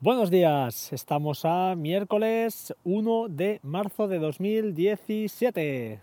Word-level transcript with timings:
Buenos 0.00 0.30
días, 0.30 0.92
estamos 0.92 1.44
a 1.44 1.74
miércoles 1.74 2.72
1 2.84 3.26
de 3.30 3.58
marzo 3.64 4.06
de 4.06 4.20
2017. 4.20 5.98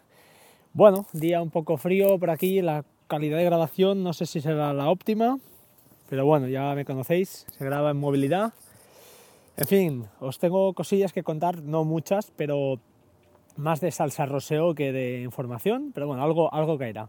Bueno, 0.74 1.06
día 1.14 1.42
un 1.42 1.50
poco 1.50 1.78
frío 1.78 2.20
por 2.20 2.30
aquí, 2.30 2.62
la 2.62 2.84
calidad 3.08 3.38
de 3.38 3.46
grabación 3.46 4.04
no 4.04 4.12
sé 4.12 4.26
si 4.26 4.42
será 4.42 4.74
la 4.74 4.90
óptima, 4.90 5.40
pero 6.10 6.26
bueno, 6.26 6.50
ya 6.50 6.76
me 6.76 6.84
conocéis, 6.84 7.46
se 7.50 7.64
graba 7.64 7.92
en 7.92 7.98
movilidad. 7.98 8.52
En 9.56 9.66
fin, 9.66 10.06
os 10.20 10.40
tengo 10.40 10.74
cosillas 10.74 11.14
que 11.14 11.24
contar, 11.24 11.62
no 11.62 11.86
muchas, 11.86 12.34
pero 12.36 12.82
más 13.56 13.80
de 13.80 13.92
salsa 13.92 14.26
roseo 14.26 14.76
que 14.76 14.92
de 14.92 15.22
información, 15.22 15.92
pero 15.94 16.06
bueno, 16.06 16.22
algo, 16.22 16.54
algo 16.54 16.78
caerá. 16.78 17.08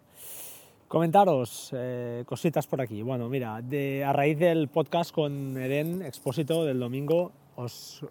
Comentaros 0.89 1.73
eh, 1.77 2.23
cositas 2.27 2.69
por 2.69 2.81
aquí. 2.81 3.03
Bueno, 3.03 3.29
mira, 3.29 3.57
a 3.57 4.13
raíz 4.13 4.39
del 4.39 4.69
podcast 4.69 5.13
con 5.13 5.57
Eren 5.57 6.01
Expósito 6.03 6.65
del 6.65 6.79
domingo, 6.79 7.33
os, 7.57 8.03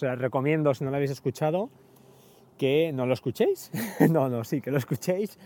recomiendo, 0.00 0.72
si 0.72 0.82
no 0.82 0.90
lo 0.90 0.96
habéis 0.96 1.10
escuchado, 1.10 1.68
que 2.56 2.90
no 2.94 3.04
lo 3.04 3.12
escuchéis. 3.12 3.70
no, 4.10 4.30
no, 4.30 4.44
sí, 4.44 4.62
que 4.62 4.70
lo 4.70 4.78
escuchéis. 4.78 5.38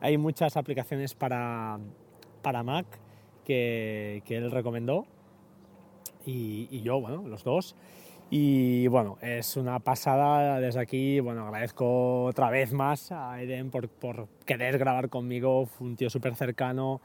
Hay 0.00 0.18
muchas 0.18 0.56
aplicaciones 0.56 1.14
para, 1.14 1.78
para 2.42 2.64
Mac 2.64 2.86
que, 3.44 4.24
que 4.24 4.36
él 4.36 4.50
recomendó 4.50 5.06
y 6.26 6.80
yo, 6.82 7.00
bueno, 7.00 7.28
los 7.28 7.44
dos. 7.44 7.76
Y 8.36 8.88
bueno, 8.88 9.16
es 9.22 9.56
una 9.56 9.78
pasada 9.78 10.58
desde 10.58 10.80
aquí. 10.80 11.20
Bueno, 11.20 11.46
agradezco 11.46 12.24
otra 12.24 12.50
vez 12.50 12.72
más 12.72 13.12
a 13.12 13.40
Eden 13.40 13.70
por, 13.70 13.88
por 13.88 14.26
querer 14.44 14.76
grabar 14.76 15.08
conmigo. 15.08 15.66
Fue 15.66 15.86
un 15.86 15.94
tío 15.94 16.10
súper 16.10 16.34
cercano 16.34 17.00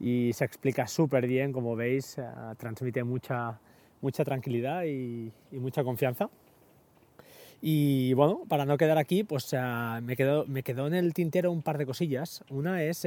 y 0.00 0.32
se 0.32 0.44
explica 0.44 0.88
súper 0.88 1.28
bien, 1.28 1.52
como 1.52 1.76
veis, 1.76 2.18
eh, 2.18 2.24
transmite 2.58 3.04
mucha, 3.04 3.60
mucha 4.00 4.24
tranquilidad 4.24 4.82
y, 4.82 5.30
mucha 5.52 5.84
confianza. 5.84 6.28
Y 7.62 8.12
bueno, 8.14 8.42
para 8.48 8.64
no 8.64 8.76
quedar 8.76 8.98
aquí, 8.98 9.22
pues 9.22 9.52
uh, 9.52 10.02
me, 10.02 10.16
quedó, 10.16 10.44
me 10.46 10.64
quedó 10.64 10.88
en 10.88 10.94
el 10.94 11.14
tintero 11.14 11.52
un 11.52 11.62
par 11.62 11.78
de 11.78 11.86
cosillas. 11.86 12.42
Una 12.50 12.82
es 12.82 13.06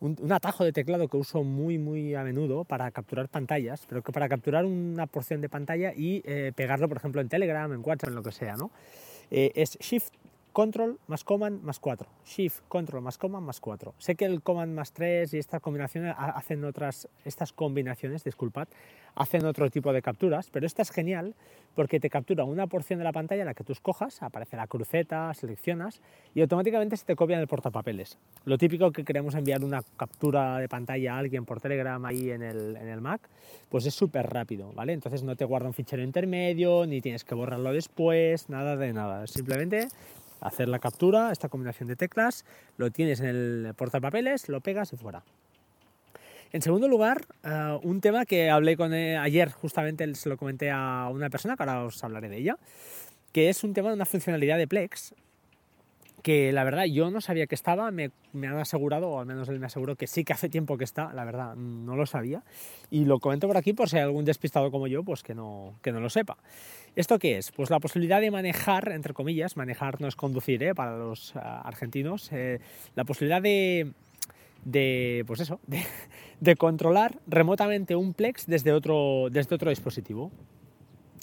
un, 0.00 0.32
atajo 0.32 0.64
de 0.64 0.72
teclado 0.72 1.08
que 1.08 1.16
uso 1.16 1.42
muy 1.42 1.78
muy 1.78 2.14
a 2.14 2.22
menudo 2.22 2.64
para 2.64 2.90
capturar 2.90 3.28
pantallas, 3.28 3.84
pero 3.88 4.02
que 4.02 4.12
para 4.12 4.28
capturar 4.28 4.64
una 4.64 5.06
porción 5.06 5.40
de 5.40 5.48
pantalla 5.48 5.92
y 5.94 6.22
eh, 6.24 6.52
pegarlo, 6.54 6.88
por 6.88 6.98
ejemplo, 6.98 7.20
en 7.20 7.28
Telegram, 7.28 7.72
en 7.72 7.80
WhatsApp, 7.84 8.10
en 8.10 8.14
lo 8.14 8.22
que 8.22 8.32
sea, 8.32 8.56
¿no? 8.56 8.70
Eh, 9.30 9.52
es 9.54 9.78
Shift 9.80 10.12
Control 10.58 10.98
más 11.06 11.22
Command 11.22 11.62
más 11.62 11.78
4. 11.78 12.08
Shift, 12.26 12.62
Control 12.66 13.00
más 13.00 13.16
Command 13.16 13.46
más 13.46 13.60
4. 13.60 13.94
Sé 13.96 14.16
que 14.16 14.24
el 14.24 14.42
Command 14.42 14.74
más 14.74 14.92
3 14.92 15.32
y 15.34 15.38
estas 15.38 15.62
combinaciones 15.62 16.16
hacen 16.18 16.64
otras, 16.64 17.08
estas 17.24 17.52
combinaciones, 17.52 18.24
disculpad, 18.24 18.66
hacen 19.14 19.46
otro 19.46 19.70
tipo 19.70 19.92
de 19.92 20.02
capturas, 20.02 20.50
pero 20.50 20.66
esta 20.66 20.82
es 20.82 20.90
genial 20.90 21.36
porque 21.76 22.00
te 22.00 22.10
captura 22.10 22.42
una 22.42 22.66
porción 22.66 22.98
de 22.98 23.04
la 23.04 23.12
pantalla 23.12 23.42
en 23.42 23.46
la 23.46 23.54
que 23.54 23.62
tú 23.62 23.70
escojas, 23.70 24.20
aparece 24.20 24.56
la 24.56 24.66
cruceta, 24.66 25.32
seleccionas 25.32 26.00
y 26.34 26.40
automáticamente 26.40 26.96
se 26.96 27.04
te 27.04 27.14
copia 27.14 27.36
en 27.36 27.42
el 27.42 27.46
portapapeles. 27.46 28.18
Lo 28.44 28.58
típico 28.58 28.90
que 28.90 29.04
queremos 29.04 29.36
enviar 29.36 29.62
una 29.62 29.82
captura 29.96 30.58
de 30.58 30.68
pantalla 30.68 31.14
a 31.14 31.18
alguien 31.18 31.44
por 31.44 31.60
Telegram 31.60 32.04
ahí 32.04 32.32
en 32.32 32.42
el, 32.42 32.74
en 32.74 32.88
el 32.88 33.00
Mac, 33.00 33.20
pues 33.68 33.86
es 33.86 33.94
súper 33.94 34.26
rápido, 34.26 34.72
¿vale? 34.72 34.92
Entonces 34.92 35.22
no 35.22 35.36
te 35.36 35.44
guarda 35.44 35.68
un 35.68 35.74
fichero 35.74 36.02
intermedio, 36.02 36.84
ni 36.84 37.00
tienes 37.00 37.22
que 37.22 37.36
borrarlo 37.36 37.72
después, 37.72 38.48
nada 38.48 38.74
de 38.74 38.92
nada. 38.92 39.24
Simplemente 39.28 39.86
hacer 40.40 40.68
la 40.68 40.78
captura, 40.78 41.32
esta 41.32 41.48
combinación 41.48 41.88
de 41.88 41.96
teclas, 41.96 42.44
lo 42.76 42.90
tienes 42.90 43.20
en 43.20 43.26
el 43.26 43.74
portapapeles, 43.76 44.48
lo 44.48 44.60
pegas 44.60 44.92
y 44.92 44.96
fuera. 44.96 45.22
En 46.50 46.62
segundo 46.62 46.88
lugar, 46.88 47.26
eh, 47.44 47.78
un 47.82 48.00
tema 48.00 48.24
que 48.24 48.48
hablé 48.48 48.76
con 48.76 48.94
eh, 48.94 49.18
ayer, 49.18 49.50
justamente 49.50 50.14
se 50.14 50.28
lo 50.28 50.38
comenté 50.38 50.70
a 50.70 51.08
una 51.12 51.28
persona, 51.28 51.56
que 51.56 51.62
ahora 51.62 51.84
os 51.84 52.02
hablaré 52.02 52.28
de 52.28 52.38
ella, 52.38 52.58
que 53.32 53.50
es 53.50 53.64
un 53.64 53.74
tema 53.74 53.88
de 53.88 53.96
una 53.96 54.06
funcionalidad 54.06 54.56
de 54.56 54.66
Plex, 54.66 55.14
que 56.22 56.52
la 56.52 56.64
verdad 56.64 56.84
yo 56.84 57.10
no 57.10 57.20
sabía 57.20 57.46
que 57.46 57.54
estaba, 57.54 57.90
me, 57.90 58.10
han 58.34 58.58
asegurado, 58.58 59.08
o 59.08 59.20
al 59.20 59.26
menos 59.26 59.48
él 59.48 59.60
me 59.60 59.66
aseguró 59.66 59.96
que 59.96 60.06
sí 60.06 60.24
que 60.24 60.32
hace 60.32 60.48
tiempo 60.48 60.78
que 60.78 60.84
está, 60.84 61.12
la 61.12 61.24
verdad 61.24 61.54
no 61.54 61.96
lo 61.96 62.06
sabía, 62.06 62.42
y 62.90 63.04
lo 63.04 63.20
comento 63.20 63.46
por 63.46 63.56
aquí 63.56 63.72
por 63.72 63.88
si 63.88 63.96
hay 63.96 64.02
algún 64.02 64.24
despistado 64.24 64.70
como 64.70 64.86
yo, 64.86 65.02
pues 65.02 65.22
que 65.22 65.34
no, 65.34 65.74
que 65.82 65.92
no 65.92 66.00
lo 66.00 66.10
sepa. 66.10 66.38
¿Esto 66.96 67.18
qué 67.18 67.38
es? 67.38 67.52
Pues 67.52 67.70
la 67.70 67.80
posibilidad 67.80 68.20
de 68.20 68.30
manejar, 68.30 68.90
entre 68.92 69.14
comillas, 69.14 69.56
manejar 69.56 70.00
no 70.00 70.08
es 70.08 70.16
conducir 70.16 70.62
¿eh? 70.62 70.74
para 70.74 70.96
los 70.96 71.34
uh, 71.34 71.38
argentinos, 71.38 72.30
eh, 72.32 72.60
la 72.94 73.04
posibilidad 73.04 73.40
de, 73.42 73.92
pues 75.26 75.40
eso, 75.40 75.60
de, 76.40 76.56
controlar 76.56 77.18
remotamente 77.26 77.94
un 77.96 78.14
Plex 78.14 78.46
desde 78.46 78.72
otro, 78.72 79.28
desde 79.30 79.54
otro 79.54 79.70
dispositivo. 79.70 80.30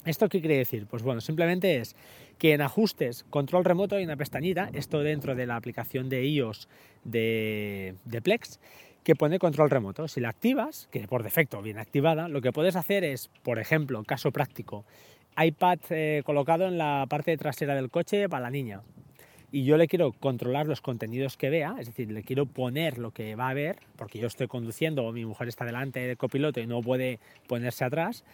¿Esto 0.04 0.28
qué 0.28 0.40
quiere 0.40 0.56
decir? 0.56 0.86
Pues 0.86 1.02
bueno, 1.02 1.20
simplemente 1.20 1.78
es 1.78 1.96
que 2.38 2.52
en 2.52 2.60
ajustes, 2.60 3.24
control 3.28 3.64
remoto 3.64 3.96
hay 3.96 4.04
una 4.04 4.16
pestañita, 4.16 4.70
esto 4.72 5.00
dentro 5.00 5.34
de 5.34 5.46
la 5.46 5.56
aplicación 5.56 6.08
de 6.08 6.24
iOS 6.26 6.68
de, 7.02 7.96
de 8.04 8.22
Plex, 8.22 8.60
que 9.06 9.14
pone 9.14 9.38
control 9.38 9.70
remoto. 9.70 10.08
Si 10.08 10.20
la 10.20 10.28
activas, 10.28 10.88
que 10.90 11.06
por 11.06 11.22
defecto 11.22 11.62
viene 11.62 11.80
activada, 11.80 12.28
lo 12.28 12.40
que 12.40 12.52
puedes 12.52 12.74
hacer 12.74 13.04
es, 13.04 13.30
por 13.42 13.58
ejemplo, 13.58 14.02
caso 14.02 14.32
práctico, 14.32 14.84
iPad 15.36 15.78
eh, 15.90 16.22
colocado 16.24 16.66
en 16.66 16.78
la 16.78 17.06
parte 17.08 17.36
trasera 17.36 17.74
del 17.74 17.90
coche 17.90 18.28
para 18.28 18.44
la 18.44 18.50
niña. 18.50 18.82
Y 19.52 19.64
yo 19.64 19.76
le 19.76 19.86
quiero 19.86 20.12
controlar 20.12 20.66
los 20.66 20.80
contenidos 20.80 21.36
que 21.36 21.50
vea, 21.50 21.76
es 21.78 21.86
decir, 21.86 22.10
le 22.10 22.22
quiero 22.22 22.46
poner 22.46 22.98
lo 22.98 23.12
que 23.12 23.36
va 23.36 23.48
a 23.48 23.54
ver, 23.54 23.78
porque 23.96 24.18
yo 24.18 24.26
estoy 24.26 24.48
conduciendo 24.48 25.04
o 25.04 25.12
mi 25.12 25.24
mujer 25.24 25.48
está 25.48 25.64
delante 25.64 26.00
del 26.00 26.16
copiloto 26.16 26.60
y 26.60 26.66
no 26.66 26.80
puede 26.82 27.20
ponerse 27.46 27.84
atrás. 27.84 28.24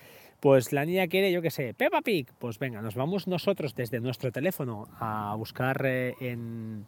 Pues 0.40 0.72
la 0.72 0.84
niña 0.84 1.06
quiere, 1.06 1.30
yo 1.30 1.40
qué 1.40 1.50
sé, 1.50 1.74
Peppa 1.74 2.00
Pig. 2.00 2.26
Pues 2.38 2.58
venga, 2.58 2.82
nos 2.82 2.94
vamos 2.94 3.28
nosotros 3.28 3.74
desde 3.74 4.00
nuestro 4.00 4.32
teléfono 4.32 4.88
a 4.98 5.34
buscar 5.36 5.80
eh, 5.84 6.14
en, 6.20 6.86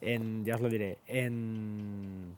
en, 0.00 0.44
ya 0.44 0.56
os 0.56 0.60
lo 0.60 0.68
diré, 0.68 0.98
en, 1.06 2.36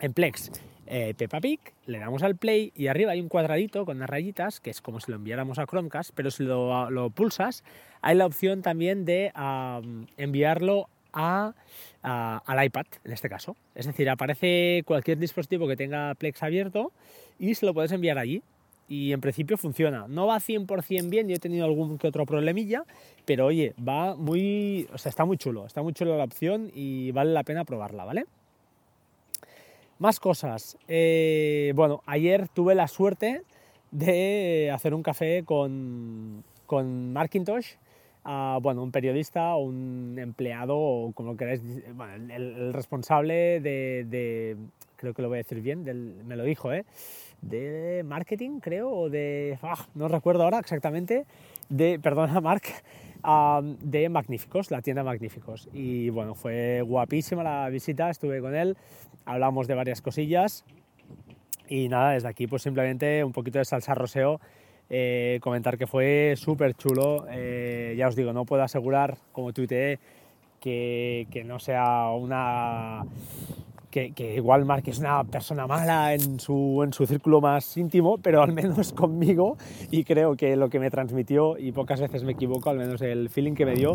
en 0.00 0.12
Plex 0.12 0.50
eh, 0.90 1.14
Peppa 1.16 1.40
Pig, 1.40 1.60
le 1.86 1.98
damos 1.98 2.22
al 2.22 2.36
play 2.36 2.72
y 2.74 2.86
arriba 2.86 3.12
hay 3.12 3.20
un 3.20 3.28
cuadradito 3.28 3.84
con 3.84 3.98
unas 3.98 4.08
rayitas, 4.08 4.58
que 4.58 4.70
es 4.70 4.80
como 4.80 5.00
si 5.00 5.10
lo 5.10 5.18
enviáramos 5.18 5.58
a 5.58 5.66
Chromecast, 5.66 6.12
pero 6.14 6.30
si 6.30 6.44
lo, 6.44 7.10
pulsas, 7.14 7.62
hay 8.00 8.16
la 8.16 8.24
opción 8.24 8.62
también 8.62 9.04
de 9.04 9.30
enviarlo 10.16 10.88
a, 11.12 11.52
al 12.02 12.64
iPad, 12.64 12.86
en 13.04 13.12
este 13.12 13.28
caso. 13.28 13.54
Es 13.74 13.86
decir, 13.86 14.08
aparece 14.08 14.82
cualquier 14.86 15.18
dispositivo 15.18 15.68
que 15.68 15.76
tenga 15.76 16.14
Plex 16.14 16.42
abierto 16.42 16.90
y 17.38 17.54
se 17.54 17.66
lo 17.66 17.74
puedes 17.74 17.92
enviar 17.92 18.16
allí 18.16 18.42
y 18.88 19.12
en 19.12 19.20
principio 19.20 19.58
funciona. 19.58 20.06
No 20.08 20.26
va 20.26 20.38
100% 20.38 21.10
bien, 21.10 21.28
yo 21.28 21.36
he 21.36 21.38
tenido 21.38 21.66
algún 21.66 21.98
que 21.98 22.08
otro 22.08 22.24
problemilla, 22.24 22.84
pero 23.26 23.46
oye, 23.46 23.74
va 23.86 24.16
muy, 24.16 24.88
o 24.92 24.96
sea, 24.96 25.10
está 25.10 25.26
muy 25.26 25.36
chulo, 25.36 25.66
está 25.66 25.82
muy 25.82 25.92
chulo 25.92 26.16
la 26.16 26.24
opción 26.24 26.70
y 26.74 27.10
vale 27.12 27.32
la 27.32 27.44
pena 27.44 27.64
probarla, 27.64 28.06
¿vale? 28.06 28.24
Más 29.98 30.20
cosas. 30.20 30.78
Eh, 30.86 31.72
bueno, 31.74 32.02
ayer 32.06 32.48
tuve 32.48 32.74
la 32.74 32.86
suerte 32.86 33.42
de 33.90 34.70
hacer 34.72 34.94
un 34.94 35.02
café 35.02 35.42
con, 35.44 36.44
con 36.66 37.12
Markintosh, 37.12 37.72
bueno, 38.60 38.82
un 38.82 38.92
periodista 38.92 39.56
un 39.56 40.16
empleado, 40.18 40.76
o 40.76 41.12
como 41.12 41.36
queráis, 41.36 41.62
bueno, 41.94 42.32
el, 42.32 42.72
responsable 42.72 43.60
de, 43.60 44.04
de, 44.08 44.56
creo 44.96 45.14
que 45.14 45.22
lo 45.22 45.28
voy 45.28 45.36
a 45.36 45.42
decir 45.42 45.60
bien, 45.62 45.84
del, 45.84 46.22
me 46.24 46.36
lo 46.36 46.44
dijo, 46.44 46.72
¿eh? 46.72 46.84
de 47.40 48.02
marketing, 48.04 48.60
creo, 48.60 48.90
o 48.90 49.10
de, 49.10 49.58
ah, 49.62 49.86
no 49.94 50.08
recuerdo 50.08 50.42
ahora 50.42 50.58
exactamente, 50.58 51.24
de, 51.68 51.98
perdona 51.98 52.40
Mark, 52.40 52.62
de 53.22 54.08
Magníficos, 54.08 54.70
la 54.70 54.82
tienda 54.82 55.02
Magníficos. 55.02 55.68
Y 55.72 56.10
bueno, 56.10 56.34
fue 56.34 56.82
guapísima 56.82 57.42
la 57.42 57.68
visita, 57.68 58.10
estuve 58.10 58.40
con 58.40 58.54
él, 58.54 58.76
hablamos 59.24 59.66
de 59.66 59.74
varias 59.74 60.02
cosillas 60.02 60.64
y 61.68 61.88
nada, 61.88 62.12
desde 62.12 62.28
aquí 62.28 62.46
pues 62.46 62.62
simplemente 62.62 63.22
un 63.24 63.32
poquito 63.32 63.58
de 63.58 63.64
salsa 63.64 63.94
roseo, 63.94 64.40
eh, 64.90 65.38
comentar 65.42 65.76
que 65.76 65.86
fue 65.86 66.34
súper 66.36 66.74
chulo, 66.74 67.26
eh, 67.30 67.94
ya 67.96 68.08
os 68.08 68.16
digo, 68.16 68.32
no 68.32 68.44
puedo 68.44 68.62
asegurar, 68.62 69.18
como 69.32 69.52
tuiteé, 69.52 69.98
que, 70.60 71.26
que 71.30 71.44
no 71.44 71.58
sea 71.58 72.10
una 72.10 73.04
que, 73.90 74.34
igual 74.36 74.64
Mark 74.64 74.84
es 74.86 74.98
una 74.98 75.24
persona 75.24 75.66
mala 75.66 76.14
en 76.14 76.40
su, 76.40 76.82
en 76.84 76.92
su 76.92 77.06
círculo 77.06 77.40
más 77.40 77.76
íntimo, 77.76 78.18
pero 78.18 78.42
al 78.42 78.52
menos 78.52 78.92
conmigo, 78.94 79.56
y 79.90 80.04
creo 80.04 80.36
que 80.36 80.56
lo 80.56 80.68
que 80.68 80.78
me 80.78 80.90
transmitió, 80.90 81.58
y 81.58 81.72
pocas 81.72 82.00
veces 82.00 82.24
me 82.24 82.32
equivoco, 82.32 82.70
al 82.70 82.78
menos 82.78 83.00
el 83.02 83.30
feeling 83.30 83.54
que 83.54 83.66
me 83.66 83.74
dio, 83.74 83.94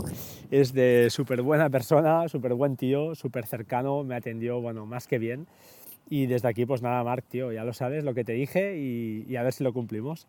es 0.51 0.73
de 0.73 1.09
súper 1.09 1.41
buena 1.41 1.69
persona, 1.69 2.27
súper 2.27 2.53
buen 2.53 2.75
tío, 2.75 3.15
súper 3.15 3.45
cercano, 3.45 4.03
me 4.03 4.15
atendió, 4.15 4.61
bueno, 4.61 4.85
más 4.85 5.07
que 5.07 5.19
bien. 5.19 5.47
Y 6.09 6.25
desde 6.25 6.49
aquí, 6.49 6.65
pues 6.65 6.81
nada, 6.81 7.03
Mark, 7.03 7.23
tío, 7.29 7.51
ya 7.51 7.63
lo 7.63 7.73
sabes, 7.73 8.03
lo 8.03 8.13
que 8.13 8.23
te 8.23 8.33
dije, 8.33 8.77
y, 8.77 9.25
y 9.27 9.35
a 9.37 9.43
ver 9.43 9.53
si 9.53 9.63
lo 9.63 9.73
cumplimos. 9.73 10.27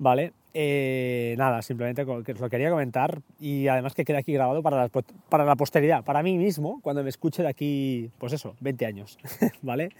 Vale, 0.00 0.32
eh, 0.54 1.34
nada, 1.36 1.60
simplemente 1.60 2.04
os 2.04 2.40
lo 2.40 2.48
quería 2.48 2.70
comentar 2.70 3.20
y 3.38 3.68
además 3.68 3.92
que 3.94 4.06
quede 4.06 4.16
aquí 4.16 4.32
grabado 4.32 4.62
para 4.62 4.78
la, 4.78 4.88
para 5.28 5.44
la 5.44 5.56
posteridad, 5.56 6.02
para 6.04 6.22
mí 6.22 6.38
mismo, 6.38 6.80
cuando 6.80 7.02
me 7.02 7.10
escuche 7.10 7.42
de 7.42 7.48
aquí, 7.50 8.10
pues 8.16 8.32
eso, 8.32 8.56
20 8.60 8.86
años, 8.86 9.18
¿vale? 9.60 9.90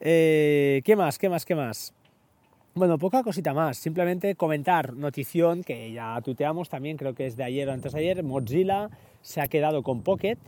Eh, 0.00 0.80
¿Qué 0.82 0.96
más? 0.96 1.18
¿Qué 1.18 1.28
más? 1.28 1.44
¿Qué 1.44 1.54
más? 1.54 1.92
Bueno, 2.74 2.96
poca 2.96 3.22
cosita 3.22 3.52
más, 3.52 3.76
simplemente 3.76 4.34
comentar 4.34 4.94
notición 4.94 5.62
que 5.62 5.92
ya 5.92 6.18
tuteamos 6.22 6.70
también, 6.70 6.96
creo 6.96 7.14
que 7.14 7.26
es 7.26 7.36
de 7.36 7.44
ayer 7.44 7.68
o 7.68 7.72
antes 7.72 7.92
de 7.92 7.98
ayer, 7.98 8.22
Mozilla 8.22 8.88
se 9.20 9.42
ha 9.42 9.46
quedado 9.46 9.82
con 9.82 10.00
Pocket, 10.00 10.38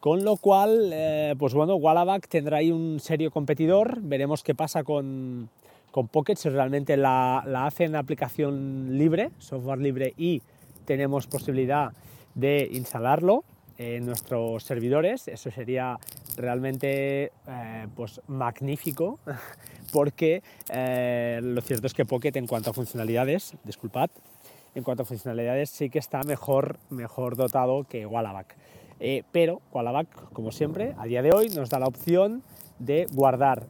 con 0.00 0.24
lo 0.24 0.38
cual, 0.38 0.90
eh, 0.92 1.36
pues 1.38 1.54
bueno, 1.54 1.76
Wallaback 1.76 2.26
tendrá 2.26 2.56
ahí 2.56 2.72
un 2.72 2.98
serio 2.98 3.30
competidor, 3.30 4.00
veremos 4.02 4.42
qué 4.42 4.56
pasa 4.56 4.82
con, 4.82 5.50
con 5.92 6.08
Pocket, 6.08 6.34
si 6.34 6.48
realmente 6.48 6.96
la, 6.96 7.44
la 7.46 7.66
hacen 7.66 7.94
aplicación 7.94 8.98
libre, 8.98 9.30
software 9.38 9.78
libre 9.78 10.14
y 10.16 10.42
tenemos 10.84 11.28
posibilidad 11.28 11.92
de 12.34 12.68
instalarlo 12.72 13.44
en 13.78 14.06
nuestros 14.06 14.64
servidores, 14.64 15.28
eso 15.28 15.50
sería 15.50 15.98
realmente 16.36 17.32
eh, 17.46 17.86
pues 17.94 18.20
magnífico 18.26 19.18
porque 19.92 20.42
eh, 20.70 21.40
lo 21.42 21.60
cierto 21.60 21.86
es 21.86 21.94
que 21.94 22.04
Pocket 22.04 22.32
en 22.34 22.46
cuanto 22.46 22.70
a 22.70 22.72
funcionalidades, 22.72 23.54
disculpad, 23.64 24.10
en 24.74 24.82
cuanto 24.82 25.02
a 25.02 25.06
funcionalidades 25.06 25.70
sí 25.70 25.90
que 25.90 25.98
está 25.98 26.22
mejor, 26.22 26.78
mejor 26.90 27.36
dotado 27.36 27.84
que 27.84 28.06
Wallaback. 28.06 28.56
Eh, 29.00 29.24
pero 29.32 29.60
Wallaback, 29.72 30.32
como 30.32 30.52
siempre, 30.52 30.94
a 30.96 31.06
día 31.06 31.22
de 31.22 31.32
hoy 31.32 31.48
nos 31.50 31.68
da 31.70 31.78
la 31.78 31.86
opción 31.86 32.42
de 32.78 33.06
guardar 33.12 33.66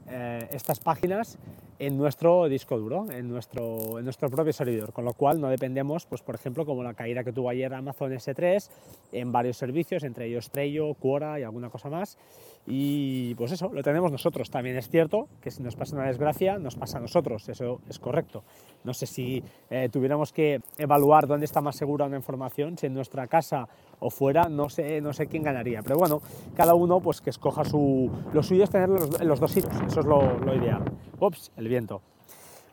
estas 0.50 0.78
páginas 0.80 1.38
en 1.82 1.98
nuestro 1.98 2.48
disco 2.48 2.78
duro, 2.78 3.10
en 3.10 3.28
nuestro, 3.28 3.98
en 3.98 4.04
nuestro 4.04 4.30
propio 4.30 4.52
servidor, 4.52 4.92
con 4.92 5.04
lo 5.04 5.14
cual 5.14 5.40
no 5.40 5.48
dependemos, 5.48 6.06
pues 6.06 6.22
por 6.22 6.36
ejemplo, 6.36 6.64
como 6.64 6.84
la 6.84 6.94
caída 6.94 7.24
que 7.24 7.32
tuvo 7.32 7.50
ayer 7.50 7.74
Amazon 7.74 8.12
S3, 8.12 8.70
en 9.10 9.32
varios 9.32 9.56
servicios, 9.56 10.04
entre 10.04 10.26
ellos 10.26 10.48
Trello, 10.50 10.94
Quora 10.94 11.40
y 11.40 11.42
alguna 11.42 11.70
cosa 11.70 11.90
más, 11.90 12.18
y 12.64 13.34
pues 13.34 13.50
eso, 13.50 13.70
lo 13.72 13.82
tenemos 13.82 14.12
nosotros. 14.12 14.48
También 14.50 14.76
es 14.76 14.88
cierto 14.88 15.26
que 15.40 15.50
si 15.50 15.62
nos 15.62 15.74
pasa 15.74 15.96
una 15.96 16.06
desgracia, 16.06 16.58
nos 16.58 16.76
pasa 16.76 16.98
a 16.98 17.00
nosotros, 17.00 17.48
eso 17.48 17.80
es 17.88 17.98
correcto. 17.98 18.44
No 18.84 18.94
sé 18.94 19.06
si 19.06 19.42
eh, 19.68 19.88
tuviéramos 19.90 20.32
que 20.32 20.60
evaluar 20.78 21.26
dónde 21.26 21.46
está 21.46 21.60
más 21.60 21.74
segura 21.74 22.06
una 22.06 22.16
información, 22.16 22.78
si 22.78 22.86
en 22.86 22.94
nuestra 22.94 23.26
casa 23.26 23.68
o 23.98 24.10
fuera, 24.10 24.48
no 24.48 24.68
sé, 24.68 25.00
no 25.00 25.12
sé 25.12 25.26
quién 25.26 25.42
ganaría. 25.42 25.82
Pero 25.82 25.96
bueno, 25.98 26.22
cada 26.54 26.74
uno 26.74 27.00
pues 27.00 27.20
que 27.20 27.30
escoja 27.30 27.64
su... 27.64 28.10
Lo 28.32 28.42
suyo 28.42 28.64
es 28.64 28.70
tenerlo 28.70 28.98
en 29.20 29.28
los, 29.28 29.40
dos 29.40 29.50
sitios, 29.50 29.74
eso 29.86 30.00
es 30.00 30.06
lo, 30.06 30.38
lo 30.38 30.54
ideal. 30.54 30.84
Ups, 31.18 31.50
el 31.56 31.68
viento. 31.72 32.00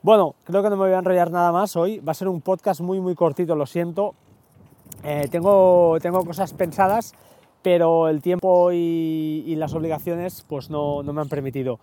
Bueno, 0.03 0.35
creo 0.43 0.61
que 0.61 0.69
no 0.69 0.77
me 0.77 0.83
voy 0.83 0.93
a 0.93 0.99
enrollar 0.99 1.31
nada 1.31 1.51
más 1.51 1.75
hoy. 1.75 1.99
Va 1.99 2.11
a 2.11 2.15
ser 2.15 2.27
un 2.27 2.41
podcast 2.41 2.81
muy, 2.81 2.99
muy 2.99 3.15
cortito, 3.15 3.55
lo 3.55 3.65
siento. 3.65 4.13
Eh, 5.03 5.27
tengo, 5.31 5.97
tengo 6.01 6.23
cosas 6.25 6.53
pensadas 6.53 7.13
pero 7.61 8.07
el 8.07 8.21
tiempo 8.21 8.71
y, 8.71 9.55
las 9.55 9.73
obligaciones 9.73 10.45
pues 10.47 10.69
no, 10.69 11.03
no 11.03 11.13
me 11.13 11.21
han 11.21 11.29
permitido. 11.29 11.79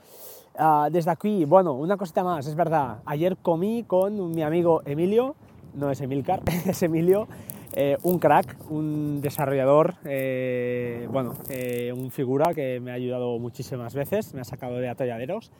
Ah, 0.58 0.88
desde 0.90 1.10
aquí, 1.10 1.44
bueno, 1.44 1.74
una 1.74 1.96
cosita 1.96 2.24
más, 2.24 2.46
es 2.46 2.54
verdad, 2.54 2.98
ayer 3.04 3.36
comí 3.36 3.84
con 3.86 4.30
mi 4.30 4.42
amigo 4.42 4.80
Emilio, 4.86 5.34
no 5.74 5.90
es 5.90 6.00
Emilcar, 6.00 6.42
es 6.66 6.82
Emilio, 6.82 7.28
eh, 7.72 7.96
un 8.02 8.18
crack, 8.18 8.56
un 8.70 9.20
desarrollador, 9.20 9.94
eh, 10.04 11.08
bueno, 11.10 11.34
eh, 11.50 11.92
un 11.92 12.10
figura 12.10 12.54
que 12.54 12.80
me 12.80 12.90
ha 12.90 12.94
ayudado 12.94 13.38
muchísimas 13.38 13.94
veces, 13.94 14.34
me 14.34 14.40
ha 14.40 14.44
sacado 14.44 14.76
de 14.76 14.88
atolladeros. 14.88 15.50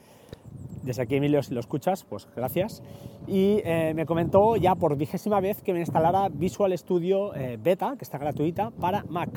Desde 0.83 1.03
aquí, 1.03 1.17
Emilio, 1.17 1.43
si 1.43 1.53
lo 1.53 1.61
escuchas, 1.61 2.05
pues 2.05 2.29
gracias. 2.37 2.83
Y 3.27 3.61
me 3.97 4.07
comentó 4.07 4.55
ya 4.55 4.77
por 4.77 4.97
vigésima 4.97 5.41
vez 5.41 5.61
que 5.61 5.73
me 5.73 5.81
instalara 5.81 6.29
Visual 6.29 6.79
Studio 6.79 7.33
Beta, 7.59 7.97
que 7.99 8.05
está 8.05 8.19
gratuita, 8.19 8.71
para 8.71 9.03
Mac. 9.09 9.31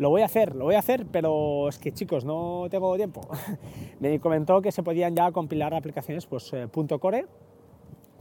Lo 0.00 0.08
voy 0.08 0.22
a 0.22 0.24
hacer, 0.24 0.56
lo 0.56 0.64
voy 0.64 0.76
a 0.76 0.78
hacer, 0.78 1.04
pero 1.12 1.68
es 1.68 1.78
que 1.78 1.92
chicos, 1.92 2.24
no 2.24 2.68
tengo 2.70 2.96
tiempo. 2.96 3.28
Me 4.00 4.18
comentó 4.18 4.62
que 4.62 4.72
se 4.72 4.82
podían 4.82 5.14
ya 5.14 5.30
compilar 5.30 5.74
aplicaciones 5.74 6.24
pues, 6.24 6.50
eh, 6.54 6.68
.core, 6.98 7.26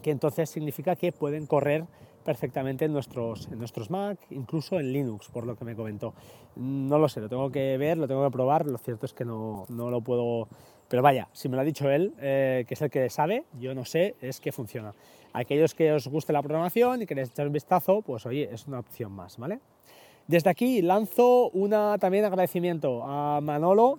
que 0.01 0.11
entonces 0.11 0.49
significa 0.49 0.97
que 0.97 1.13
pueden 1.13 1.45
correr 1.45 1.85
perfectamente 2.29 2.85
en 2.85 2.93
nuestros, 2.93 3.47
en 3.51 3.57
nuestros 3.57 3.89
Mac, 3.89 4.19
incluso 4.29 4.79
en 4.79 4.93
Linux, 4.93 5.29
por 5.29 5.47
lo 5.47 5.55
que 5.55 5.65
me 5.65 5.75
comentó. 5.75 6.13
No 6.57 6.99
lo 6.99 7.09
sé, 7.09 7.21
lo 7.21 7.27
tengo 7.27 7.49
que 7.49 7.75
ver, 7.79 7.97
lo 7.97 8.07
tengo 8.07 8.23
que 8.23 8.29
probar, 8.29 8.67
lo 8.67 8.77
cierto 8.77 9.07
es 9.07 9.13
que 9.13 9.25
no, 9.25 9.65
no 9.67 9.89
lo 9.89 10.01
puedo... 10.01 10.47
Pero 10.87 11.01
vaya, 11.01 11.27
si 11.33 11.49
me 11.49 11.55
lo 11.55 11.63
ha 11.63 11.65
dicho 11.65 11.89
él, 11.89 12.13
eh, 12.19 12.65
que 12.67 12.75
es 12.75 12.81
el 12.83 12.91
que 12.91 13.09
sabe, 13.09 13.45
yo 13.59 13.73
no 13.73 13.83
sé, 13.83 14.15
es 14.21 14.39
que 14.39 14.51
funciona. 14.51 14.93
Aquellos 15.33 15.73
que 15.73 15.91
os 15.91 16.07
guste 16.07 16.31
la 16.31 16.43
programación 16.43 17.01
y 17.01 17.07
queréis 17.07 17.31
echar 17.31 17.47
un 17.47 17.53
vistazo, 17.53 18.03
pues 18.03 18.27
oye, 18.27 18.47
es 18.53 18.67
una 18.67 18.77
opción 18.77 19.11
más, 19.11 19.39
¿vale? 19.39 19.57
Desde 20.27 20.51
aquí 20.51 20.83
lanzo 20.83 21.49
una, 21.49 21.97
también 21.97 22.25
agradecimiento 22.25 23.03
a 23.05 23.41
Manolo 23.41 23.97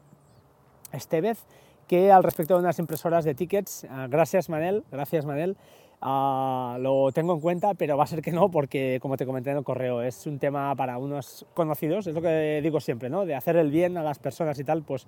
Estevez, 0.93 1.41
que 1.89 2.13
al 2.13 2.23
respecto 2.23 2.55
de 2.55 2.61
unas 2.61 2.79
impresoras 2.79 3.25
de 3.25 3.35
tickets, 3.35 3.89
ah, 3.91 4.07
gracias 4.09 4.49
Manel, 4.49 4.85
gracias 4.93 5.27
Manel, 5.27 5.57
ah, 6.01 6.77
lo 6.81 7.13
tengo 7.13 7.35
en 7.35 7.41
cuenta, 7.41 7.75
pero 7.75 7.97
va 7.97 8.05
a 8.05 8.07
ser 8.07 8.23
que 8.23 8.33
no, 8.33 8.51
porque 8.51 8.99
como 9.01 9.17
te 9.17 9.27
comenté 9.27 9.51
en 9.51 9.59
el 9.59 9.65
correo, 9.65 10.03
es 10.03 10.27
un 10.27 10.39
tema 10.39 10.75
para 10.77 10.99
unos 10.99 11.47
conocidos, 11.55 12.07
es 12.07 12.15
lo 12.15 12.23
que 12.23 12.61
digo 12.63 12.81
siempre, 12.81 13.11
¿no? 13.11 13.27
de 13.27 13.35
hacer 13.35 13.57
el 13.57 13.71
bien 13.71 13.97
a 13.97 14.03
las 14.03 14.19
personas 14.19 14.59
y 14.59 14.65
tal, 14.65 14.83
pues 14.83 15.07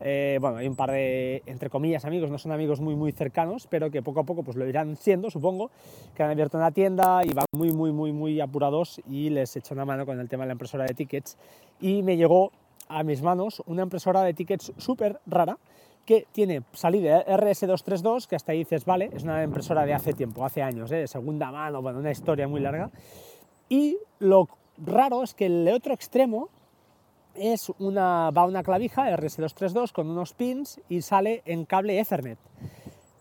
eh, 0.00 0.38
bueno, 0.40 0.58
hay 0.58 0.66
un 0.66 0.76
par 0.76 0.90
de, 0.90 1.42
entre 1.46 1.70
comillas, 1.70 2.04
amigos, 2.04 2.30
no 2.30 2.38
son 2.38 2.52
amigos 2.52 2.80
muy, 2.80 2.94
muy 2.94 3.12
cercanos, 3.12 3.66
pero 3.68 3.90
que 3.90 4.02
poco 4.02 4.20
a 4.20 4.24
poco 4.24 4.42
pues 4.42 4.56
lo 4.56 4.66
irán 4.68 4.96
siendo, 4.96 5.30
supongo, 5.30 5.70
que 6.14 6.22
han 6.22 6.30
abierto 6.30 6.58
una 6.58 6.72
tienda 6.72 7.20
y 7.24 7.32
van 7.32 7.46
muy, 7.52 7.72
muy, 7.72 7.92
muy, 7.92 8.12
muy 8.12 8.40
apurados 8.40 9.00
y 9.08 9.30
les 9.30 9.56
echo 9.56 9.74
una 9.74 9.84
mano 9.84 10.04
con 10.04 10.18
el 10.18 10.28
tema 10.28 10.44
de 10.44 10.48
la 10.48 10.52
impresora 10.52 10.84
de 10.84 10.94
tickets 10.94 11.38
y 11.80 12.02
me 12.02 12.16
llegó 12.16 12.52
a 12.88 13.02
mis 13.02 13.22
manos 13.22 13.62
una 13.66 13.82
impresora 13.82 14.22
de 14.22 14.34
tickets 14.34 14.72
súper 14.78 15.20
rara 15.26 15.58
que 16.04 16.26
tiene 16.32 16.62
salida 16.72 17.24
RS232, 17.26 18.26
que 18.26 18.36
hasta 18.36 18.52
ahí 18.52 18.58
dices, 18.58 18.84
vale, 18.84 19.10
es 19.12 19.22
una 19.22 19.42
impresora 19.42 19.86
de 19.86 19.94
hace 19.94 20.12
tiempo, 20.12 20.44
hace 20.44 20.62
años, 20.62 20.90
¿eh? 20.92 20.96
de 20.96 21.06
segunda 21.08 21.50
mano, 21.50 21.80
bueno, 21.80 21.98
una 21.98 22.10
historia 22.10 22.46
muy 22.46 22.60
larga. 22.60 22.90
Y 23.68 23.98
lo 24.18 24.48
raro 24.78 25.22
es 25.22 25.34
que 25.34 25.46
el 25.46 25.68
otro 25.68 25.94
extremo 25.94 26.48
es 27.34 27.70
una, 27.78 28.30
va 28.30 28.46
una 28.46 28.62
clavija 28.62 29.10
RS232 29.16 29.92
con 29.92 30.08
unos 30.08 30.34
pins 30.34 30.80
y 30.88 31.02
sale 31.02 31.42
en 31.46 31.64
cable 31.64 31.98
Ethernet. 31.98 32.38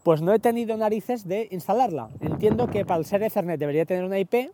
Pues 0.03 0.21
no 0.21 0.33
he 0.33 0.39
tenido 0.39 0.75
narices 0.75 1.27
de 1.27 1.47
instalarla. 1.51 2.09
Entiendo 2.19 2.68
que 2.68 2.85
para 2.85 3.00
el 3.00 3.06
ser 3.06 3.24
Ethernet 3.24 3.59
debería 3.59 3.85
tener 3.85 4.03
una 4.03 4.19
IP. 4.19 4.51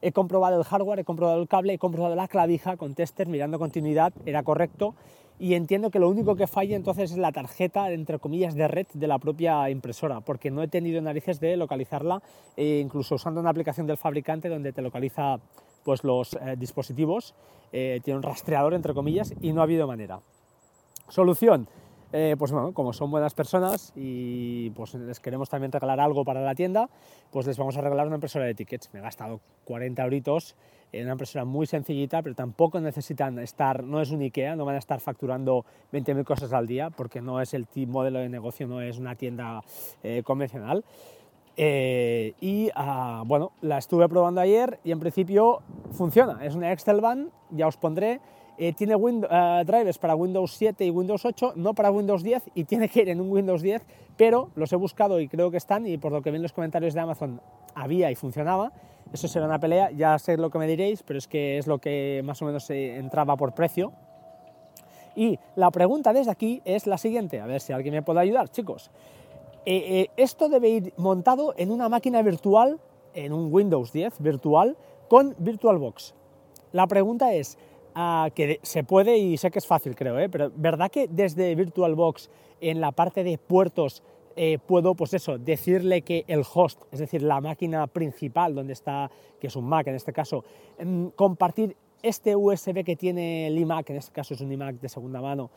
He 0.00 0.12
comprobado 0.12 0.58
el 0.58 0.64
hardware, 0.64 1.00
he 1.00 1.04
comprobado 1.04 1.40
el 1.40 1.48
cable, 1.48 1.74
he 1.74 1.78
comprobado 1.78 2.14
la 2.14 2.28
clavija 2.28 2.76
con 2.76 2.94
tester, 2.94 3.28
mirando 3.28 3.58
continuidad, 3.58 4.12
era 4.26 4.42
correcto. 4.42 4.94
Y 5.38 5.54
entiendo 5.54 5.90
que 5.90 6.00
lo 6.00 6.08
único 6.08 6.34
que 6.34 6.46
falla 6.46 6.74
entonces 6.74 7.12
es 7.12 7.18
la 7.18 7.30
tarjeta, 7.30 7.92
entre 7.92 8.18
comillas, 8.18 8.54
de 8.54 8.66
red 8.66 8.86
de 8.92 9.06
la 9.06 9.18
propia 9.18 9.70
impresora, 9.70 10.20
porque 10.20 10.50
no 10.50 10.62
he 10.62 10.68
tenido 10.68 11.00
narices 11.00 11.38
de 11.38 11.56
localizarla, 11.56 12.20
e 12.56 12.80
incluso 12.80 13.14
usando 13.14 13.40
una 13.40 13.50
aplicación 13.50 13.86
del 13.86 13.98
fabricante 13.98 14.48
donde 14.48 14.72
te 14.72 14.82
localiza 14.82 15.38
pues 15.84 16.02
los 16.02 16.34
eh, 16.34 16.56
dispositivos, 16.58 17.34
eh, 17.72 18.00
tiene 18.02 18.18
un 18.18 18.22
rastreador 18.22 18.74
entre 18.74 18.94
comillas 18.94 19.32
y 19.40 19.52
no 19.52 19.60
ha 19.60 19.64
habido 19.64 19.86
manera. 19.86 20.20
Solución, 21.08 21.68
eh, 22.12 22.36
pues 22.38 22.52
bueno, 22.52 22.72
como 22.72 22.92
son 22.92 23.10
buenas 23.10 23.34
personas 23.34 23.92
y 23.94 24.70
pues 24.70 24.94
les 24.94 25.20
queremos 25.20 25.48
también 25.48 25.70
regalar 25.70 26.00
algo 26.00 26.24
para 26.24 26.40
la 26.40 26.54
tienda, 26.54 26.88
pues 27.30 27.46
les 27.46 27.56
vamos 27.56 27.76
a 27.76 27.80
regalar 27.80 28.06
una 28.06 28.16
impresora 28.16 28.46
de 28.46 28.54
tickets. 28.54 28.90
Me 28.92 29.00
he 29.00 29.02
gastado 29.02 29.40
40 29.64 30.02
euritos 30.02 30.56
una 30.92 31.12
impresora 31.12 31.44
muy 31.44 31.66
sencillita, 31.66 32.22
pero 32.22 32.34
tampoco 32.34 32.80
necesitan 32.80 33.38
estar, 33.38 33.84
no 33.84 34.00
es 34.00 34.10
un 34.10 34.22
IKEA, 34.22 34.56
no 34.56 34.64
van 34.64 34.76
a 34.76 34.78
estar 34.78 35.00
facturando 35.00 35.64
20.000 35.92 36.24
cosas 36.24 36.52
al 36.52 36.66
día, 36.66 36.90
porque 36.90 37.20
no 37.20 37.40
es 37.40 37.54
el 37.54 37.66
modelo 37.86 38.20
de 38.20 38.28
negocio, 38.28 38.66
no 38.66 38.80
es 38.80 38.98
una 38.98 39.14
tienda 39.14 39.62
convencional. 40.24 40.84
Eh, 41.60 42.34
y 42.40 42.70
ah, 42.76 43.24
bueno, 43.26 43.50
la 43.62 43.78
estuve 43.78 44.08
probando 44.08 44.40
ayer 44.40 44.78
y 44.84 44.92
en 44.92 45.00
principio 45.00 45.60
funciona. 45.90 46.46
Es 46.46 46.54
una 46.54 46.72
Excel 46.72 47.00
Van, 47.00 47.30
ya 47.50 47.66
os 47.66 47.76
pondré. 47.76 48.20
Eh, 48.58 48.72
tiene 48.74 48.94
eh, 48.94 49.62
drivers 49.66 49.98
para 49.98 50.14
Windows 50.14 50.52
7 50.52 50.84
y 50.86 50.90
Windows 50.90 51.24
8, 51.24 51.54
no 51.56 51.74
para 51.74 51.90
Windows 51.90 52.22
10 52.22 52.50
y 52.54 52.62
tiene 52.62 52.88
que 52.88 53.02
ir 53.02 53.08
en 53.08 53.20
un 53.20 53.30
Windows 53.30 53.60
10, 53.60 53.82
pero 54.16 54.50
los 54.54 54.72
he 54.72 54.76
buscado 54.76 55.18
y 55.18 55.26
creo 55.26 55.50
que 55.50 55.56
están 55.56 55.84
y 55.84 55.98
por 55.98 56.12
lo 56.12 56.22
que 56.22 56.30
ven 56.30 56.42
los 56.42 56.52
comentarios 56.52 56.94
de 56.94 57.00
Amazon 57.00 57.40
había 57.74 58.08
y 58.12 58.14
funcionaba. 58.14 58.72
Eso 59.12 59.26
será 59.26 59.46
una 59.46 59.58
pelea, 59.58 59.90
ya 59.90 60.18
sé 60.18 60.36
lo 60.36 60.50
que 60.50 60.58
me 60.58 60.66
diréis, 60.66 61.02
pero 61.02 61.18
es 61.18 61.26
que 61.26 61.58
es 61.58 61.66
lo 61.66 61.78
que 61.78 62.20
más 62.24 62.42
o 62.42 62.44
menos 62.44 62.68
entraba 62.70 63.36
por 63.36 63.54
precio. 63.54 63.92
Y 65.16 65.38
la 65.56 65.70
pregunta 65.70 66.12
desde 66.12 66.30
aquí 66.30 66.62
es 66.64 66.86
la 66.86 66.98
siguiente, 66.98 67.40
a 67.40 67.46
ver 67.46 67.60
si 67.60 67.72
alguien 67.72 67.94
me 67.94 68.02
puede 68.02 68.20
ayudar, 68.20 68.50
chicos. 68.50 68.90
Eh, 69.64 70.00
eh, 70.00 70.10
esto 70.16 70.48
debe 70.48 70.68
ir 70.68 70.94
montado 70.96 71.54
en 71.56 71.70
una 71.70 71.88
máquina 71.88 72.22
virtual, 72.22 72.78
en 73.14 73.32
un 73.32 73.52
Windows 73.52 73.92
10 73.92 74.20
virtual, 74.20 74.76
con 75.08 75.34
VirtualBox. 75.38 76.14
La 76.72 76.86
pregunta 76.86 77.32
es, 77.32 77.58
ah, 77.94 78.28
que 78.34 78.60
se 78.62 78.84
puede 78.84 79.18
y 79.18 79.36
sé 79.38 79.50
que 79.50 79.58
es 79.58 79.66
fácil 79.66 79.96
creo, 79.96 80.18
¿eh? 80.18 80.28
pero 80.28 80.52
¿verdad 80.54 80.90
que 80.90 81.08
desde 81.08 81.54
VirtualBox 81.54 82.30
en 82.60 82.80
la 82.80 82.92
parte 82.92 83.24
de 83.24 83.38
puertos 83.38 84.02
puedo, 84.66 84.94
pues 84.94 85.14
eso, 85.14 85.38
decirle 85.38 86.02
que 86.02 86.24
el 86.28 86.42
host, 86.54 86.82
es 86.92 87.00
decir, 87.00 87.22
la 87.22 87.40
máquina 87.40 87.86
principal 87.86 88.54
donde 88.54 88.72
está, 88.72 89.10
que 89.40 89.48
es 89.48 89.56
un 89.56 89.64
Mac 89.64 89.86
en 89.88 89.96
este 89.96 90.12
caso, 90.12 90.44
em, 90.78 91.10
compartir 91.10 91.76
este 92.02 92.36
USB 92.36 92.84
que 92.84 92.94
tiene 92.94 93.48
el 93.48 93.58
iMac, 93.58 93.90
en 93.90 93.96
este 93.96 94.12
caso 94.12 94.34
es 94.34 94.40
un 94.40 94.52
iMac 94.52 94.80
de 94.80 94.88
segunda 94.88 95.20
mano, 95.20 95.50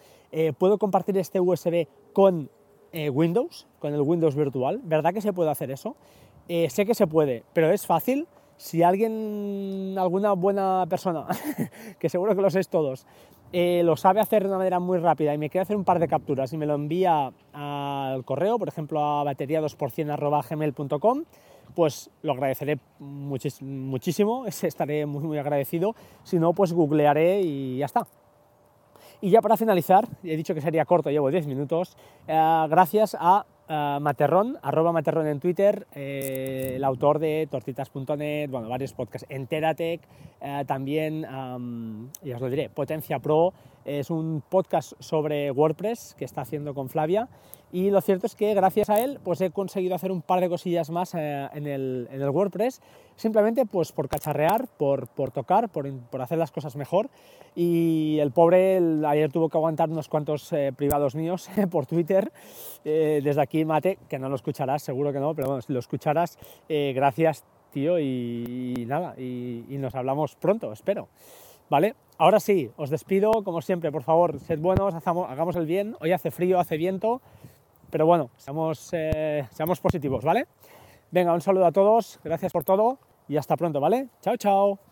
puedo 0.58 0.80
compartir 0.80 1.16
este 1.18 1.40
USB 1.40 1.88
con 2.14 2.50
eh, 2.94 3.10
Windows, 3.10 3.68
con 3.80 3.94
el 3.94 4.02
Windows 4.02 4.36
virtual. 4.36 4.82
¿Verdad 4.84 5.14
que 5.14 5.22
se 5.22 5.32
puede 5.32 5.50
hacer 5.50 5.72
eso? 5.72 5.96
Eh, 6.50 6.70
sé 6.70 6.86
que 6.86 6.94
se 6.94 7.08
puede, 7.08 7.44
pero 7.54 7.72
es 7.72 7.86
fácil. 7.86 8.28
Si 8.58 8.84
alguien, 8.84 9.96
alguna 9.98 10.34
buena 10.34 10.86
persona, 10.90 11.26
que 12.00 12.10
seguro 12.10 12.36
que 12.36 12.42
lo 12.42 12.50
sois 12.50 12.68
todos, 12.68 13.08
eh, 13.54 13.82
lo 13.84 13.98
sabe 13.98 14.22
hacer 14.22 14.44
de 14.44 14.50
una 14.50 14.58
manera 14.58 14.80
muy 14.80 14.98
rápida 14.98 15.34
y 15.34 15.38
me 15.38 15.50
quiere 15.50 15.64
hacer 15.64 15.76
un 15.76 15.84
par 15.84 16.00
de 16.00 16.08
capturas 16.08 16.54
y 16.54 16.58
me 16.58 16.66
lo 16.66 16.76
envía 16.76 17.32
al 17.54 18.24
correo, 18.24 18.58
por 18.58 18.70
ejemplo 18.70 19.04
a 19.04 19.24
batería2%gmail.com, 19.26 21.24
pues 21.76 22.10
lo 22.22 22.32
agradeceré 22.34 22.80
muchísimo, 23.00 24.46
estaré 24.64 25.06
muy, 25.06 25.24
muy 25.24 25.38
agradecido. 25.38 25.96
Si 26.24 26.40
no, 26.40 26.54
pues 26.54 26.72
googlearé 26.74 27.42
y 27.42 27.78
ya 27.78 27.86
está. 27.86 28.08
Y 29.20 29.30
ya 29.30 29.42
para 29.42 29.58
finalizar, 29.58 30.08
he 30.24 30.36
dicho 30.36 30.56
que 30.56 30.62
sería 30.62 30.86
corto, 30.86 31.12
llevo 31.12 31.30
10 31.30 31.46
minutos, 31.46 31.96
eh, 32.28 32.66
gracias 32.70 33.16
a 33.20 33.46
uh, 33.72 34.00
Materrón, 34.00 34.58
arroba 34.62 34.92
Materrón 34.92 35.28
en 35.28 35.40
Twitter, 35.40 35.88
eh, 35.96 36.74
el 36.76 36.84
autor 36.84 37.20
de 37.20 37.48
tortitas.net, 37.50 38.50
bueno, 38.50 38.68
varios 38.68 38.94
podcasts, 38.94 39.26
Enteratec, 39.30 40.02
eh, 40.42 40.64
también, 40.68 41.22
ya 41.22 42.36
os 42.36 42.42
lo 42.42 42.50
diré, 42.50 42.70
Potencia 42.70 43.20
Pro, 43.20 43.54
es 43.86 44.10
un 44.10 44.44
podcast 44.48 44.94
sobre 45.00 45.52
WordPress 45.52 46.16
que 46.18 46.26
está 46.26 46.42
haciendo 46.42 46.74
con 46.74 46.90
Flavia. 46.90 47.28
Y 47.74 47.90
lo 47.90 48.02
cierto 48.02 48.26
es 48.26 48.36
que 48.36 48.54
gracias 48.54 48.90
a 48.90 49.00
él 49.02 49.20
pues 49.24 49.40
he 49.40 49.50
conseguido 49.50 49.96
hacer 49.96 50.12
un 50.12 50.22
par 50.22 50.42
de 50.42 50.50
cosillas 50.50 50.90
más 50.90 51.16
eh, 51.16 51.48
en, 51.54 51.68
el, 51.68 52.10
en, 52.12 52.22
el, 52.22 52.30
WordPress, 52.30 52.82
simplemente 53.16 53.66
pues 53.66 53.94
por 53.94 54.10
cacharrear, 54.10 54.68
por, 54.78 55.08
por 55.08 55.32
tocar, 55.32 55.70
por, 55.70 55.90
por, 56.10 56.22
hacer 56.22 56.38
las 56.38 56.52
cosas 56.52 56.76
mejor. 56.76 57.10
Y 57.56 58.18
el 58.20 58.32
pobre 58.32 58.82
ayer 59.08 59.32
tuvo 59.32 59.48
que 59.48 59.58
aguantar 59.58 59.90
unos 59.90 60.10
cuantos 60.10 60.52
eh, 60.52 60.74
privados 60.76 61.16
míos 61.16 61.50
por 61.72 61.86
Twitter, 61.86 62.32
eh, 62.84 63.22
desde 63.24 63.42
aquí 63.42 63.64
Mate, 63.64 64.00
que 64.10 64.20
no 64.20 64.28
lo 64.28 64.36
escucharás, 64.36 64.84
seguro 64.84 65.14
que 65.14 65.20
no, 65.20 65.34
pero 65.34 65.48
bueno, 65.48 65.62
si 65.62 65.72
lo 65.72 65.80
escucharás, 65.80 66.38
gracias 66.68 67.46
tío 67.72 67.98
y, 68.00 68.86
nada, 68.86 69.16
y 69.18 69.78
nos 69.80 69.96
hablamos 69.96 70.36
pronto, 70.36 70.74
espero. 70.74 71.08
¿Vale? 71.72 71.96
Ahora 72.18 72.42
sí, 72.42 72.70
os 72.76 72.90
despido, 72.90 73.32
como 73.46 73.62
siempre, 73.62 73.94
por 73.94 74.04
favor, 74.04 74.38
sed 74.42 74.60
buenos, 74.60 74.94
hagamos 74.94 75.56
el 75.56 75.66
bien. 75.66 75.96
Hoy 76.02 76.12
hace 76.12 76.30
frío, 76.30 76.60
hace 76.60 76.76
viento, 76.76 77.22
pero 77.90 78.06
bueno, 78.06 78.30
seamos, 78.36 78.90
eh, 78.92 79.48
seamos 79.52 79.80
positivos, 79.80 80.26
¿vale? 80.26 80.48
Venga, 81.12 81.34
un 81.34 81.40
saludo 81.40 81.66
a 81.66 81.72
todos, 81.72 82.20
gracias 82.26 82.52
por 82.52 82.66
todo 82.66 83.00
y 83.30 83.38
hasta 83.38 83.56
pronto, 83.56 83.80
¿vale? 83.80 84.10
Chao, 84.20 84.36
chao. 84.36 84.91